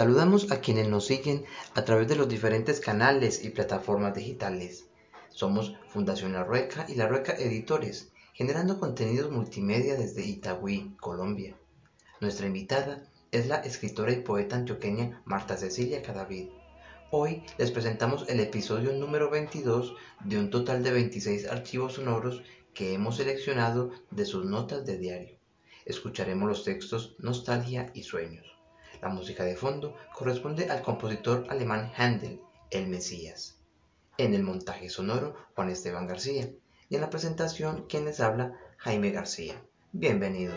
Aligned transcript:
Saludamos 0.00 0.50
a 0.50 0.62
quienes 0.62 0.88
nos 0.88 1.04
siguen 1.04 1.44
a 1.74 1.84
través 1.84 2.08
de 2.08 2.16
los 2.16 2.26
diferentes 2.26 2.80
canales 2.80 3.44
y 3.44 3.50
plataformas 3.50 4.14
digitales. 4.14 4.86
Somos 5.28 5.76
Fundación 5.90 6.32
La 6.32 6.42
Rueca 6.42 6.86
y 6.88 6.94
La 6.94 7.06
Rueca 7.06 7.34
Editores, 7.34 8.10
generando 8.32 8.80
contenidos 8.80 9.30
multimedia 9.30 9.96
desde 9.96 10.24
Itagüí, 10.24 10.96
Colombia. 10.98 11.54
Nuestra 12.18 12.46
invitada 12.46 13.02
es 13.30 13.46
la 13.46 13.56
escritora 13.56 14.10
y 14.12 14.22
poeta 14.22 14.56
antioqueña 14.56 15.20
Marta 15.26 15.58
Cecilia 15.58 16.00
Cadavid. 16.00 16.48
Hoy 17.10 17.42
les 17.58 17.70
presentamos 17.70 18.26
el 18.30 18.40
episodio 18.40 18.94
número 18.94 19.28
22 19.28 19.96
de 20.24 20.38
un 20.38 20.48
total 20.48 20.82
de 20.82 20.92
26 20.92 21.46
archivos 21.48 21.92
sonoros 21.92 22.42
que 22.72 22.94
hemos 22.94 23.18
seleccionado 23.18 23.90
de 24.10 24.24
sus 24.24 24.46
notas 24.46 24.86
de 24.86 24.96
diario. 24.96 25.36
Escucharemos 25.84 26.48
los 26.48 26.64
textos 26.64 27.16
Nostalgia 27.18 27.90
y 27.92 28.04
Sueños. 28.04 28.59
La 29.02 29.08
música 29.08 29.44
de 29.44 29.56
fondo 29.56 29.96
corresponde 30.14 30.68
al 30.70 30.82
compositor 30.82 31.46
alemán 31.48 31.90
Handel, 31.96 32.40
El 32.70 32.88
Mesías. 32.88 33.58
En 34.18 34.34
el 34.34 34.42
montaje 34.42 34.90
sonoro, 34.90 35.34
Juan 35.54 35.70
Esteban 35.70 36.06
García. 36.06 36.50
Y 36.90 36.96
en 36.96 37.00
la 37.00 37.08
presentación, 37.08 37.86
quien 37.88 38.04
les 38.04 38.20
habla, 38.20 38.58
Jaime 38.76 39.10
García. 39.10 39.54
Bienvenidos. 39.92 40.54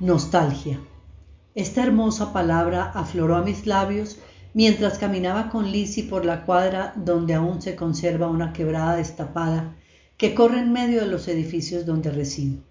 Nostalgia. 0.00 0.80
Esta 1.54 1.82
hermosa 1.82 2.32
palabra 2.32 2.92
afloró 2.94 3.36
a 3.36 3.42
mis 3.42 3.66
labios 3.66 4.18
mientras 4.56 4.96
caminaba 4.96 5.50
con 5.50 5.70
Lizzie 5.70 6.04
por 6.04 6.24
la 6.24 6.46
cuadra 6.46 6.94
donde 6.96 7.34
aún 7.34 7.60
se 7.60 7.76
conserva 7.76 8.30
una 8.30 8.54
quebrada 8.54 8.96
destapada 8.96 9.76
que 10.16 10.34
corre 10.34 10.60
en 10.60 10.72
medio 10.72 11.02
de 11.02 11.08
los 11.08 11.28
edificios 11.28 11.84
donde 11.84 12.10
resido. 12.10 12.62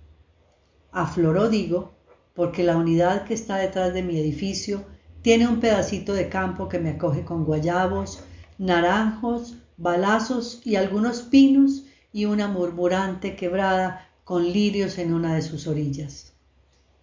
Afloró, 0.91 1.47
digo, 1.47 1.91
porque 2.33 2.63
la 2.63 2.75
unidad 2.75 3.25
que 3.25 3.35
está 3.35 3.57
detrás 3.57 3.93
de 3.93 4.01
mi 4.01 4.17
edificio 4.17 4.83
tiene 5.21 5.47
un 5.47 5.59
pedacito 5.59 6.15
de 6.15 6.27
campo 6.27 6.69
que 6.69 6.79
me 6.79 6.89
acoge 6.89 7.23
con 7.23 7.45
guayabos, 7.45 8.23
naranjos, 8.57 9.57
balazos 9.77 10.63
y 10.65 10.77
algunos 10.77 11.21
pinos 11.21 11.83
y 12.11 12.25
una 12.25 12.47
murmurante 12.47 13.35
quebrada 13.35 14.09
con 14.23 14.43
lirios 14.43 14.97
en 14.97 15.13
una 15.13 15.35
de 15.35 15.43
sus 15.43 15.67
orillas. 15.67 16.33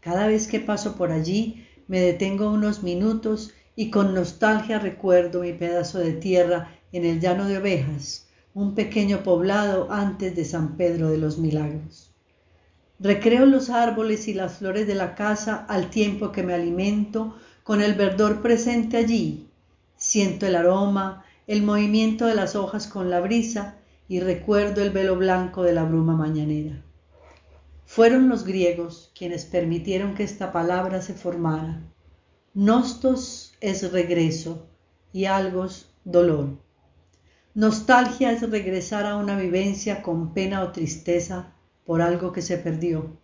Cada 0.01 0.27
vez 0.27 0.49
que 0.49 0.59
paso 0.59 0.97
por 0.97 1.13
allí 1.13 1.69
me 1.87 2.01
detengo 2.01 2.51
unos 2.51 2.83
minutos 2.83 3.53
y 3.75 3.91
con 3.91 4.15
nostalgia 4.15 4.79
recuerdo 4.79 5.41
mi 5.41 5.53
pedazo 5.53 5.99
de 5.99 6.13
tierra 6.13 6.71
en 6.93 7.05
el 7.05 7.21
llano 7.21 7.47
de 7.47 7.59
ovejas, 7.59 8.27
un 8.55 8.75
pequeño 8.75 9.23
poblado 9.23 9.91
antes 9.91 10.37
de 10.37 10.45
San 10.45 10.77
Pedro 10.77 11.11
de 11.11 11.19
los 11.19 11.39
Milagros. 11.39 12.11
Recreo 12.99 13.47
los 13.47 13.71
árboles 13.71 14.29
y 14.29 14.35
las 14.35 14.59
flores 14.59 14.87
de 14.87 14.95
la 14.95 15.15
casa 15.15 15.67
al 15.69 15.91
tiempo 15.91 16.33
que 16.33 16.43
me 16.43 16.55
alimento 16.55 17.37
con 17.65 17.81
el 17.81 17.95
verdor 17.95 18.43
presente 18.43 18.97
allí. 18.97 19.49
Siento 19.97 20.47
el 20.47 20.55
aroma, 20.55 21.25
el 21.47 21.63
movimiento 21.63 22.27
de 22.27 22.35
las 22.35 22.55
hojas 22.55 22.87
con 22.87 23.11
la 23.11 23.21
brisa 23.21 23.77
y 24.07 24.21
recuerdo 24.21 24.83
el 24.83 24.91
velo 24.91 25.17
blanco 25.17 25.63
de 25.63 25.73
la 25.73 25.85
bruma 25.85 26.15
mañanera. 26.15 26.83
Fueron 27.87 28.29
los 28.29 28.45
griegos 28.45 29.11
quienes 29.17 29.45
permitieron 29.45 30.15
que 30.15 30.25
esta 30.25 30.53
palabra 30.53 31.03
se 31.03 31.15
formara. 31.15 31.81
Nostos 32.55 33.52
es 33.63 33.93
regreso 33.93 34.67
y 35.13 35.27
algos 35.27 35.95
dolor. 36.05 36.59
Nostalgia 37.55 38.33
es 38.33 38.51
regresar 38.51 39.07
a 39.07 39.15
una 39.15 39.39
vivencia 39.39 40.03
con 40.03 40.35
pena 40.35 40.63
o 40.63 40.73
tristeza 40.73 41.55
por 41.87 42.03
algo 42.03 42.33
que 42.33 42.43
se 42.43 42.59
perdió. 42.59 43.17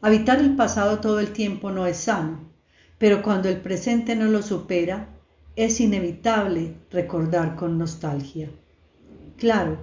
Habitar 0.00 0.40
el 0.40 0.56
pasado 0.56 0.98
todo 0.98 1.20
el 1.20 1.32
tiempo 1.32 1.70
no 1.70 1.86
es 1.86 1.98
sano, 1.98 2.50
pero 2.98 3.22
cuando 3.22 3.48
el 3.48 3.60
presente 3.60 4.16
no 4.16 4.24
lo 4.24 4.42
supera, 4.42 5.08
es 5.54 5.80
inevitable 5.80 6.74
recordar 6.90 7.54
con 7.54 7.78
nostalgia. 7.78 8.50
Claro, 9.36 9.78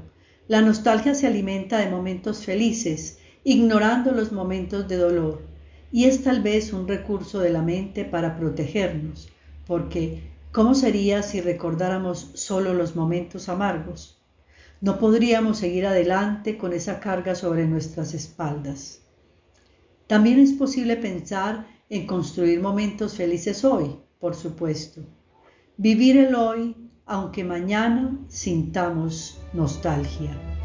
la 0.50 0.62
nostalgia 0.62 1.16
se 1.16 1.26
alimenta 1.26 1.78
de 1.78 1.90
momentos 1.90 2.44
felices, 2.44 3.20
ignorando 3.46 4.12
los 4.12 4.34
momentos 4.34 4.90
de 4.90 4.98
dolor, 4.98 5.42
y 5.90 6.04
es 6.04 6.24
tal 6.24 6.42
vez 6.42 6.74
un 6.74 6.86
recurso 6.86 7.40
de 7.40 7.52
la 7.52 7.62
mente 7.62 8.04
para 8.04 8.38
protegernos, 8.38 9.30
porque 9.68 10.24
¿cómo 10.52 10.74
sería 10.74 11.22
si 11.24 11.42
recordáramos 11.42 12.32
solo 12.34 12.74
los 12.74 12.96
momentos 12.96 13.50
amargos? 13.50 14.22
No 14.80 15.00
podríamos 15.00 15.58
seguir 15.58 15.86
adelante 15.86 16.58
con 16.58 16.74
esa 16.74 17.00
carga 17.00 17.36
sobre 17.36 17.68
nuestras 17.68 18.14
espaldas. 18.14 19.02
También 20.08 20.40
es 20.40 20.54
posible 20.54 20.96
pensar 20.96 21.68
en 21.90 22.08
construir 22.08 22.62
momentos 22.62 23.16
felices 23.16 23.66
hoy, 23.66 23.98
por 24.20 24.36
supuesto. 24.36 25.02
Vivir 25.78 26.18
el 26.18 26.36
hoy, 26.36 26.76
aunque 27.06 27.44
mañana 27.44 28.18
sintamos 28.30 29.40
nostalgia. 29.54 30.57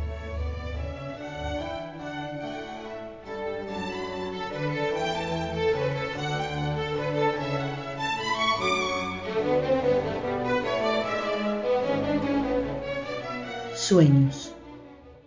Sueños. 13.93 14.55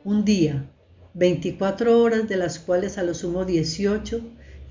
Un 0.04 0.26
día, 0.26 0.66
24 1.14 2.02
horas 2.02 2.28
de 2.28 2.36
las 2.36 2.58
cuales 2.58 2.98
a 2.98 3.04
lo 3.04 3.14
sumo 3.14 3.46
18 3.46 4.22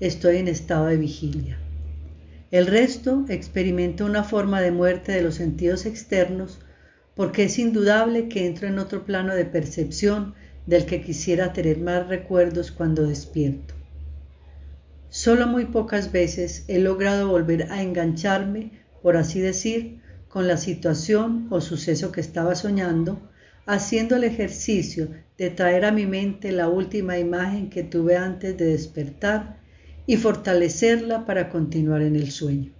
estoy 0.01 0.35
en 0.35 0.49
estado 0.49 0.87
de 0.87 0.97
vigilia. 0.97 1.57
El 2.51 2.67
resto 2.67 3.23
experimento 3.29 4.03
una 4.03 4.25
forma 4.25 4.59
de 4.59 4.71
muerte 4.71 5.13
de 5.13 5.21
los 5.21 5.35
sentidos 5.35 5.85
externos 5.85 6.59
porque 7.15 7.45
es 7.45 7.57
indudable 7.57 8.27
que 8.27 8.45
entro 8.45 8.67
en 8.67 8.79
otro 8.79 9.05
plano 9.05 9.33
de 9.33 9.45
percepción 9.45 10.35
del 10.65 10.85
que 10.85 11.01
quisiera 11.01 11.53
tener 11.53 11.77
más 11.77 12.09
recuerdos 12.09 12.73
cuando 12.73 13.07
despierto. 13.07 13.75
Solo 15.07 15.47
muy 15.47 15.67
pocas 15.67 16.11
veces 16.11 16.65
he 16.67 16.79
logrado 16.79 17.29
volver 17.29 17.71
a 17.71 17.81
engancharme, 17.81 18.71
por 19.01 19.15
así 19.15 19.39
decir, 19.39 20.01
con 20.27 20.49
la 20.49 20.57
situación 20.57 21.47
o 21.49 21.61
suceso 21.61 22.11
que 22.11 22.19
estaba 22.19 22.55
soñando 22.55 23.21
haciendo 23.65 24.15
el 24.15 24.23
ejercicio 24.23 25.09
de 25.37 25.49
traer 25.49 25.85
a 25.85 25.91
mi 25.91 26.05
mente 26.05 26.51
la 26.51 26.69
última 26.69 27.17
imagen 27.17 27.69
que 27.69 27.83
tuve 27.83 28.15
antes 28.15 28.57
de 28.57 28.65
despertar 28.65 29.59
y 30.05 30.17
fortalecerla 30.17 31.25
para 31.25 31.49
continuar 31.49 32.01
en 32.01 32.15
el 32.15 32.31
sueño. 32.31 32.73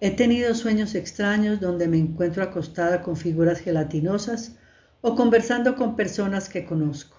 He 0.00 0.10
tenido 0.10 0.54
sueños 0.54 0.94
extraños 0.94 1.60
donde 1.60 1.88
me 1.88 1.98
encuentro 1.98 2.42
acostada 2.42 3.02
con 3.02 3.16
figuras 3.16 3.60
gelatinosas 3.60 4.56
o 5.00 5.14
conversando 5.16 5.74
con 5.74 5.96
personas 5.96 6.48
que 6.48 6.64
conozco. 6.64 7.16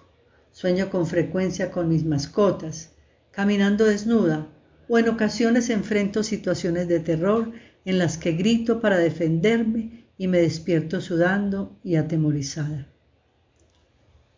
Sueño 0.52 0.90
con 0.90 1.08
frecuencia 1.08 1.72
con 1.72 1.90
mis 1.90 2.06
mascotas, 2.06 2.94
caminando 3.32 3.86
desnuda 3.86 4.48
o 4.88 4.98
en 4.98 5.10
ocasiones 5.10 5.70
enfrento 5.70 6.24
situaciones 6.24 6.88
de 6.88 7.00
terror 7.00 7.52
en 7.84 7.98
las 8.00 8.18
que 8.18 8.32
grito 8.32 8.80
para 8.80 8.98
defenderme 8.98 10.07
y 10.18 10.28
me 10.28 10.40
despierto 10.40 11.00
sudando 11.02 11.78
y 11.84 11.96
atemorizada. 11.96 12.88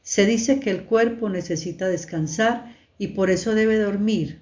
Se 0.01 0.25
dice 0.25 0.59
que 0.59 0.71
el 0.71 0.85
cuerpo 0.85 1.29
necesita 1.29 1.87
descansar 1.87 2.75
y 2.97 3.09
por 3.09 3.29
eso 3.29 3.55
debe 3.55 3.77
dormir, 3.77 4.41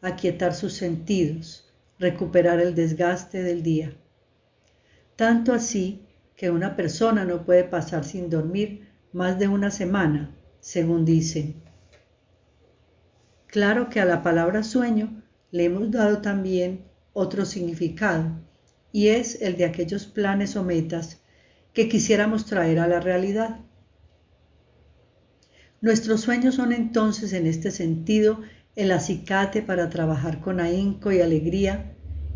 aquietar 0.00 0.54
sus 0.54 0.72
sentidos, 0.72 1.72
recuperar 1.98 2.60
el 2.60 2.74
desgaste 2.74 3.42
del 3.42 3.62
día. 3.62 3.94
Tanto 5.16 5.52
así 5.52 6.06
que 6.34 6.50
una 6.50 6.74
persona 6.74 7.24
no 7.24 7.44
puede 7.44 7.64
pasar 7.64 8.04
sin 8.04 8.28
dormir 8.28 8.88
más 9.12 9.38
de 9.38 9.46
una 9.48 9.70
semana, 9.70 10.34
según 10.60 11.04
dicen. 11.04 11.62
Claro 13.46 13.90
que 13.90 14.00
a 14.00 14.04
la 14.06 14.22
palabra 14.22 14.62
sueño 14.62 15.22
le 15.50 15.64
hemos 15.66 15.90
dado 15.90 16.22
también 16.22 16.86
otro 17.12 17.44
significado 17.44 18.32
y 18.92 19.08
es 19.08 19.40
el 19.40 19.56
de 19.56 19.64
aquellos 19.64 20.06
planes 20.06 20.54
o 20.56 20.62
metas 20.62 21.22
que 21.72 21.88
quisiéramos 21.88 22.46
traer 22.46 22.78
a 22.78 22.86
la 22.86 23.00
realidad. 23.00 23.60
Nuestros 25.80 26.20
sueños 26.20 26.56
son 26.56 26.72
entonces 26.72 27.32
en 27.32 27.46
este 27.46 27.70
sentido 27.70 28.40
el 28.76 28.92
acicate 28.92 29.62
para 29.62 29.88
trabajar 29.88 30.40
con 30.40 30.60
ahínco 30.60 31.10
y 31.10 31.20
alegría 31.20 31.92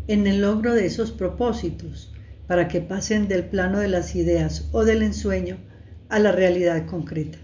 en 0.07 0.27
el 0.27 0.41
logro 0.41 0.73
de 0.73 0.85
esos 0.85 1.11
propósitos, 1.11 2.13
para 2.47 2.67
que 2.67 2.81
pasen 2.81 3.27
del 3.27 3.45
plano 3.45 3.79
de 3.79 3.89
las 3.89 4.15
ideas 4.15 4.69
o 4.71 4.85
del 4.85 5.03
ensueño 5.03 5.57
a 6.09 6.19
la 6.19 6.31
realidad 6.31 6.85
concreta. 6.85 7.37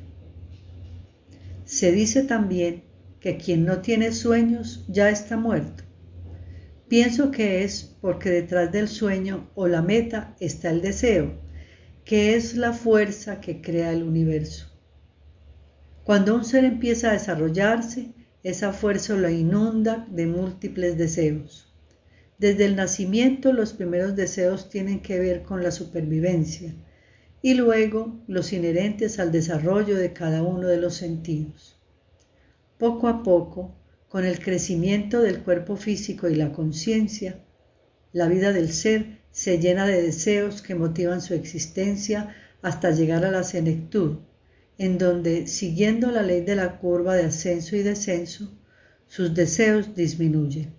Se 1.65 1.91
dice 1.91 2.23
también 2.23 2.83
que 3.19 3.37
quien 3.37 3.65
no 3.65 3.79
tiene 3.79 4.11
sueños 4.11 4.85
ya 4.87 5.09
está 5.09 5.37
muerto. 5.37 5.82
Pienso 6.93 7.31
que 7.31 7.63
es 7.63 7.95
porque 8.01 8.29
detrás 8.29 8.71
del 8.71 8.87
sueño 8.87 9.49
o 9.55 9.67
la 9.67 9.81
meta 9.81 10.35
está 10.39 10.69
el 10.69 10.83
deseo, 10.83 11.33
que 12.05 12.35
es 12.35 12.55
la 12.55 12.71
fuerza 12.71 13.41
que 13.41 13.61
crea 13.61 13.91
el 13.91 14.03
universo. 14.03 14.67
Cuando 16.03 16.35
un 16.35 16.45
ser 16.45 16.65
empieza 16.65 17.09
a 17.09 17.13
desarrollarse, 17.13 18.13
esa 18.43 18.73
fuerza 18.73 19.15
lo 19.15 19.27
inunda 19.27 20.07
de 20.11 20.27
múltiples 20.27 20.95
deseos. 20.95 21.73
Desde 22.37 22.65
el 22.65 22.75
nacimiento 22.75 23.53
los 23.53 23.73
primeros 23.73 24.15
deseos 24.15 24.69
tienen 24.69 25.01
que 25.01 25.17
ver 25.17 25.41
con 25.41 25.63
la 25.63 25.71
supervivencia 25.71 26.75
y 27.41 27.55
luego 27.55 28.21
los 28.27 28.53
inherentes 28.53 29.17
al 29.17 29.31
desarrollo 29.31 29.97
de 29.97 30.13
cada 30.13 30.43
uno 30.43 30.67
de 30.67 30.77
los 30.77 30.93
sentidos. 30.93 31.75
Poco 32.77 33.07
a 33.07 33.23
poco, 33.23 33.73
con 34.13 34.25
el 34.25 34.39
crecimiento 34.39 35.23
del 35.23 35.39
cuerpo 35.39 35.75
físico 35.75 36.29
y 36.29 36.35
la 36.35 36.51
conciencia, 36.51 37.39
la 38.11 38.27
vida 38.27 38.53
del 38.53 38.71
ser 38.71 39.17
se 39.31 39.57
llena 39.57 39.87
de 39.87 40.03
deseos 40.03 40.61
que 40.61 40.75
motivan 40.75 41.19
su 41.19 41.33
existencia 41.33 42.35
hasta 42.61 42.91
llegar 42.91 43.25
a 43.25 43.31
la 43.31 43.43
senectud, 43.43 44.19
en 44.77 44.99
donde, 44.99 45.47
siguiendo 45.47 46.11
la 46.11 46.21
ley 46.21 46.41
de 46.41 46.55
la 46.55 46.77
curva 46.77 47.15
de 47.15 47.23
ascenso 47.23 47.75
y 47.75 47.81
descenso, 47.81 48.55
sus 49.07 49.33
deseos 49.33 49.95
disminuyen. 49.95 50.75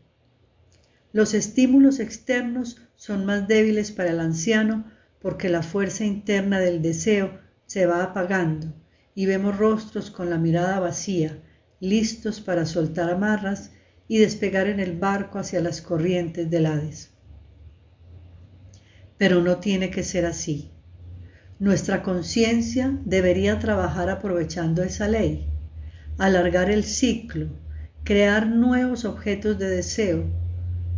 Los 1.12 1.34
estímulos 1.34 1.98
externos 1.98 2.82
son 2.94 3.26
más 3.26 3.48
débiles 3.48 3.90
para 3.90 4.10
el 4.10 4.20
anciano 4.20 4.92
porque 5.18 5.48
la 5.48 5.64
fuerza 5.64 6.04
interna 6.04 6.60
del 6.60 6.82
deseo 6.82 7.36
se 7.66 7.84
va 7.86 8.04
apagando 8.04 8.72
y 9.12 9.26
vemos 9.26 9.58
rostros 9.58 10.12
con 10.12 10.30
la 10.30 10.38
mirada 10.38 10.78
vacía, 10.78 11.42
listos 11.84 12.40
para 12.40 12.66
soltar 12.66 13.10
amarras 13.10 13.70
y 14.08 14.18
despegar 14.18 14.68
en 14.68 14.80
el 14.80 14.98
barco 14.98 15.38
hacia 15.38 15.60
las 15.60 15.80
corrientes 15.80 16.50
del 16.50 16.66
Hades. 16.66 17.10
Pero 19.18 19.40
no 19.40 19.58
tiene 19.58 19.90
que 19.90 20.02
ser 20.02 20.26
así. 20.26 20.70
Nuestra 21.58 22.02
conciencia 22.02 22.98
debería 23.04 23.58
trabajar 23.58 24.10
aprovechando 24.10 24.82
esa 24.82 25.08
ley, 25.08 25.48
alargar 26.18 26.70
el 26.70 26.84
ciclo, 26.84 27.48
crear 28.02 28.46
nuevos 28.46 29.04
objetos 29.04 29.58
de 29.58 29.68
deseo, 29.68 30.24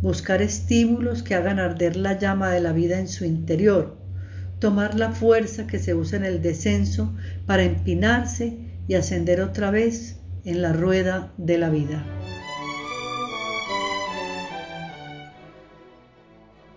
buscar 0.01 0.41
estímulos 0.41 1.23
que 1.23 1.35
hagan 1.35 1.59
arder 1.59 1.95
la 1.95 2.17
llama 2.17 2.51
de 2.51 2.59
la 2.59 2.73
vida 2.73 2.99
en 2.99 3.07
su 3.07 3.23
interior, 3.23 3.97
tomar 4.59 4.95
la 4.95 5.11
fuerza 5.11 5.67
que 5.67 5.79
se 5.79 5.93
usa 5.93 6.17
en 6.17 6.25
el 6.25 6.41
descenso 6.41 7.15
para 7.45 7.63
empinarse 7.63 8.57
y 8.87 8.95
ascender 8.95 9.41
otra 9.41 9.71
vez 9.71 10.16
en 10.47 10.63
la 10.63 10.73
rueda 10.73 11.31
de 11.37 11.59
la 11.59 11.69
vida. 11.69 12.03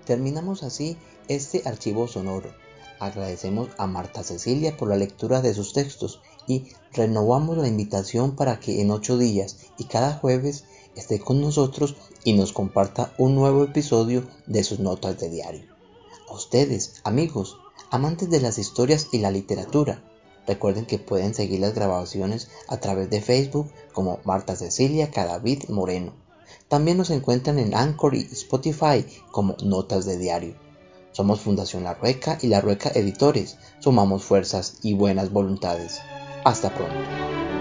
Terminamos 0.05 0.63
así 0.63 0.99
este 1.29 1.63
archivo 1.65 2.07
sonoro 2.09 2.51
Agradecemos 3.01 3.71
a 3.79 3.87
Marta 3.87 4.23
Cecilia 4.23 4.77
por 4.77 4.91
la 4.91 4.97
lectura 4.97 5.41
de 5.41 5.55
sus 5.55 5.73
textos 5.73 6.21
y 6.47 6.67
renovamos 6.93 7.57
la 7.57 7.67
invitación 7.67 8.37
para 8.37 8.61
que 8.61 8.83
en 8.83 8.91
ocho 8.91 9.17
días 9.17 9.57
y 9.79 9.85
cada 9.85 10.13
jueves 10.13 10.65
esté 10.97 11.19
con 11.19 11.41
nosotros 11.41 11.97
y 12.25 12.35
nos 12.35 12.53
comparta 12.53 13.15
un 13.17 13.35
nuevo 13.35 13.65
episodio 13.65 14.29
de 14.47 14.65
sus 14.65 14.81
notas 14.81 15.19
de 15.19 15.31
diario. 15.31 15.65
A 16.29 16.35
ustedes, 16.35 16.97
amigos, 17.03 17.57
amantes 17.91 18.29
de 18.29 18.43
las 18.43 18.59
historias 18.59 19.09
y 19.13 19.19
la 19.21 19.31
literatura, 19.31 20.05
recuerden 20.47 20.87
que 20.87 20.99
pueden 20.99 21.35
seguir 21.35 21.61
las 21.61 21.75
grabaciones 21.75 22.49
a 22.69 22.79
través 22.79 23.11
de 23.11 23.21
Facebook 23.21 23.71
como 23.93 24.21
Marta 24.25 24.57
Cecilia 24.57 25.11
Cadavid 25.11 25.69
Moreno. 25.69 26.13
También 26.69 26.99
nos 26.99 27.11
encuentran 27.11 27.59
en 27.59 27.75
Anchor 27.75 28.15
y 28.15 28.21
Spotify 28.33 29.05
como 29.31 29.57
Notas 29.63 30.07
de 30.07 30.17
Diario. 30.19 30.55
Somos 31.13 31.41
Fundación 31.41 31.85
La 31.85 31.95
Rueca 31.95 32.39
y 32.41 32.47
La 32.47 32.61
Rueca 32.61 32.91
Editores. 32.95 33.57
Sumamos 33.81 34.25
fuerzas 34.25 34.79
y 34.83 34.95
buenas 34.95 35.33
voluntades. 35.33 36.01
Hasta 36.45 36.73
pronto. 36.73 37.60